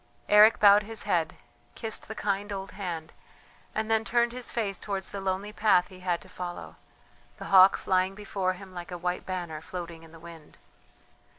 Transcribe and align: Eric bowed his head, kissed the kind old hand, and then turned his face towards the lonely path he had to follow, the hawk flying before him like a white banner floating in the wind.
Eric 0.29 0.59
bowed 0.59 0.81
his 0.81 1.03
head, 1.03 1.35
kissed 1.75 2.07
the 2.07 2.15
kind 2.15 2.51
old 2.51 2.71
hand, 2.71 3.13
and 3.75 3.85
then 3.91 4.03
turned 4.03 4.31
his 4.31 4.49
face 4.49 4.75
towards 4.75 5.11
the 5.11 5.21
lonely 5.21 5.53
path 5.53 5.89
he 5.89 5.99
had 5.99 6.21
to 6.21 6.27
follow, 6.27 6.75
the 7.37 7.45
hawk 7.53 7.77
flying 7.77 8.15
before 8.15 8.53
him 8.53 8.73
like 8.73 8.89
a 8.89 8.97
white 8.97 9.27
banner 9.27 9.61
floating 9.61 10.01
in 10.01 10.11
the 10.11 10.19
wind. 10.19 10.57